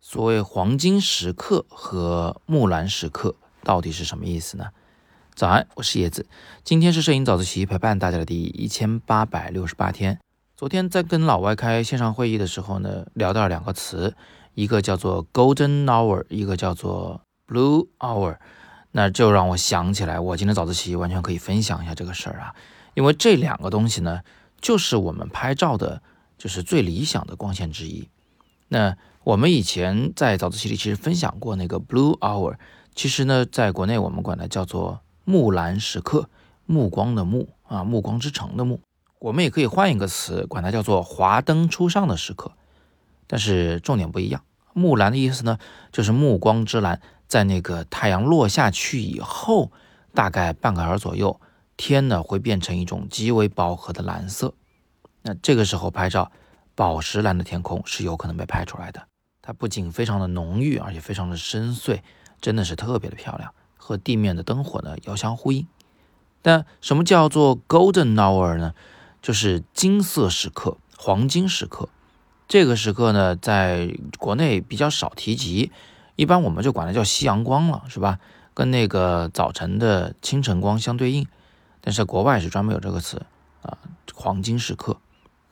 [0.00, 4.66] 所谓黄金时刻和木兰时刻到底是什么意思呢？
[5.34, 6.26] 早安，我是叶子，
[6.64, 10.18] 今天是摄影早自习陪伴大家的第一千八百六十八天。
[10.56, 14.16] 昨天在跟老外开线上会议的时候呢，聊到了两个词，
[14.54, 18.38] 一个叫做 Golden Hour，一个叫做 Blue Hour。
[18.90, 22.54] 那就让我想起来，我今天早自习完全可以分享一下这个事儿啊，
[22.94, 24.22] 因为这两个东西呢，
[24.60, 26.02] 就是我们拍照的，
[26.38, 28.08] 就是最理想的光线之一。
[28.68, 32.56] 那我们以前在早自习里其实分享过那个 Blue Hour，
[32.94, 36.30] 其实呢，在国内我们管它叫做木兰时刻，
[36.64, 38.80] 暮光的暮啊，暮光之城的暮。
[39.18, 42.52] 我们也可以换一个词，管它叫做华灯初上的时刻，
[43.26, 44.42] 但是重点不一样。
[44.74, 45.58] 木蓝的意思呢，
[45.90, 49.72] 就是暮光之蓝，在那个太阳落下去以后，
[50.14, 51.40] 大概半个小时左右，
[51.76, 54.54] 天呢会变成一种极为饱和的蓝色。
[55.22, 56.30] 那这个时候拍照，
[56.74, 59.06] 宝石蓝的天空是有可能被拍出来的。
[59.42, 62.00] 它不仅非常的浓郁，而且非常的深邃，
[62.40, 65.66] 真的是特别的漂亮，和地面的灯火呢遥相呼应。
[66.42, 68.74] 但什么叫做 golden hour 呢？
[69.20, 71.88] 就是金色时刻、黄金时刻，
[72.46, 75.72] 这个时刻呢，在国内比较少提及，
[76.14, 78.20] 一般我们就管它叫夕阳光了，是吧？
[78.54, 81.26] 跟那个早晨的清晨光相对应。
[81.80, 83.24] 但是国外是专门有这个词
[83.62, 83.78] 啊，
[84.14, 85.00] 黄金时刻，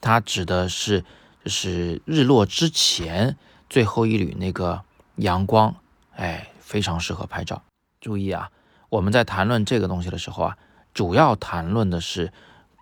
[0.00, 1.04] 它指的是
[1.44, 3.36] 就是日落之前
[3.68, 4.82] 最后一缕那个
[5.16, 5.74] 阳光，
[6.14, 7.62] 哎，非常适合拍照。
[8.00, 8.50] 注意啊，
[8.88, 10.58] 我们在谈论这个东西的时候啊，
[10.92, 12.32] 主要谈论的是。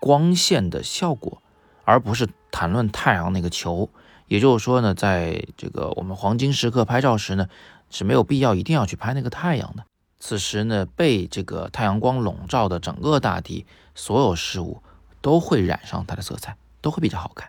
[0.00, 1.40] 光线的效果，
[1.86, 3.88] 而不是谈论太阳那个球。
[4.26, 7.48] 也就是说呢，在这个我们黄金时刻拍照时呢，
[7.88, 9.86] 是没有必要一定要去拍那个太阳的。
[10.20, 14.82] 此时呢，被这个太阳光笼罩的整个大地，所有事物
[15.22, 16.54] 都会染上它的色彩，
[16.84, 17.48] 都会比较好看。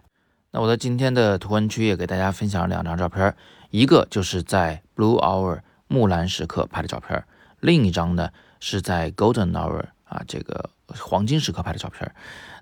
[0.51, 3.35] 那我在今天的图文区也给大家分享了两张照片，
[3.69, 7.21] 一个就是在 Blue Hour 木兰时刻拍的照片，
[7.59, 8.29] 另一张呢
[8.61, 10.69] 是在 Golden Hour 啊这个。
[10.99, 12.13] 黄金时刻拍的照片，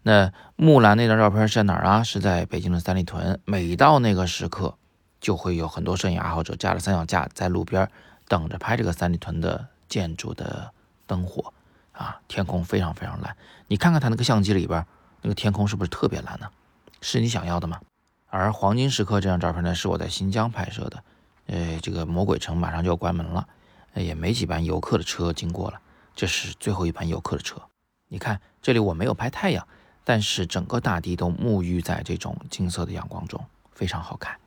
[0.03, 2.01] 那木兰那张照片是在哪儿啊？
[2.01, 3.37] 是在北京的三里屯。
[3.43, 4.77] 每到那个时刻，
[5.19, 7.87] 就会有很多摄影爱好者架着三脚架在路边
[8.29, 10.71] 等着拍这个三里屯的建筑的
[11.05, 11.53] 灯火
[11.91, 12.17] 啊。
[12.29, 13.35] 天空非常非常蓝，
[13.67, 14.83] 你看看他那个相机里边
[15.21, 16.47] 那个天空是不是特别蓝呢？
[17.03, 17.81] 是你想要的吗？
[18.29, 21.03] 而黄金时刻这张照片呢，是我在新疆拍摄的。
[21.47, 23.45] 呃，这个魔鬼城马上就要关门了，
[23.93, 25.81] 也没几班游客的车经过了，
[26.15, 27.61] 这是最后一班游客的车。
[28.07, 29.67] 你看，这里我没有拍太阳，
[30.05, 33.43] 但是整个大地都沐浴在这种金色的阳光中，
[33.73, 34.37] 非常好看。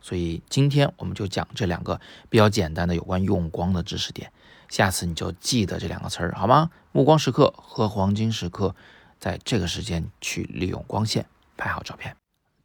[0.00, 4.32] 所以今天我们就讲这两个比较简单的有关用光的知识点，
[4.70, 6.70] 下次你就记得这两个词儿好吗？
[6.92, 8.74] 暮光时刻和黄金时刻，
[9.20, 11.26] 在这个时间去利用光线
[11.58, 12.16] 拍好照片。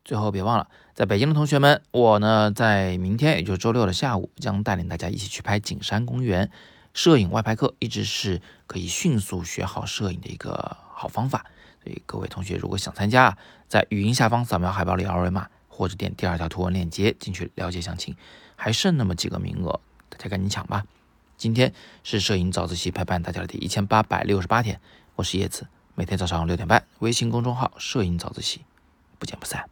[0.05, 6.49] 最后别忘了，在北京的同学们，我呢在明天，也就是周六的下午，将带领大家一起去拍景山公园。
[6.93, 11.45] 摄影外拍课一直是可以迅速学好摄影的一个好方法，
[11.83, 13.35] 所以各位同学如果想参加，
[13.67, 18.15] 在语音下方扫描海报里二维码，或者点第二条图文链接进去了解详情。
[18.55, 19.79] 还剩那么几个名额，
[20.09, 20.85] 大家赶紧抢吧！
[21.35, 21.73] 今天
[22.03, 24.79] 是摄影早自习陪伴大家的第一千八百六十八天，
[25.15, 28.61] 我是叶子，每天早上六点半，微信公众号“摄影早自习”，
[29.23, 29.63] 不见不散。